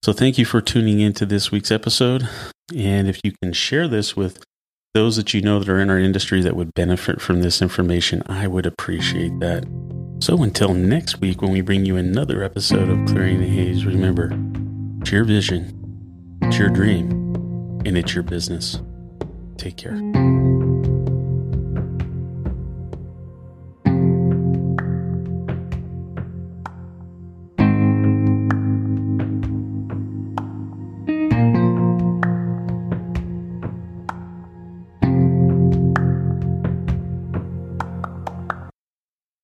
So 0.03 0.13
thank 0.13 0.37
you 0.37 0.45
for 0.45 0.61
tuning 0.61 0.99
into 0.99 1.25
this 1.25 1.51
week's 1.51 1.71
episode. 1.71 2.27
And 2.75 3.07
if 3.07 3.19
you 3.23 3.33
can 3.41 3.51
share 3.53 3.87
this 3.87 4.15
with 4.15 4.43
those 4.93 5.15
that 5.17 5.33
you 5.33 5.41
know 5.41 5.59
that 5.59 5.69
are 5.69 5.79
in 5.79 5.89
our 5.89 5.99
industry 5.99 6.41
that 6.41 6.55
would 6.55 6.73
benefit 6.73 7.21
from 7.21 7.41
this 7.41 7.61
information, 7.61 8.23
I 8.27 8.47
would 8.47 8.65
appreciate 8.65 9.39
that. 9.39 9.65
So 10.19 10.41
until 10.41 10.73
next 10.73 11.19
week, 11.19 11.41
when 11.41 11.51
we 11.51 11.61
bring 11.61 11.85
you 11.85 11.97
another 11.97 12.43
episode 12.43 12.89
of 12.89 13.07
Clearing 13.07 13.39
the 13.39 13.47
Haze, 13.47 13.85
remember 13.85 14.31
it's 15.01 15.11
your 15.11 15.23
vision, 15.23 16.39
it's 16.41 16.57
your 16.57 16.69
dream, 16.69 17.11
and 17.85 17.97
it's 17.97 18.15
your 18.15 18.23
business. 18.23 18.79
Take 19.57 19.77
care. 19.77 20.36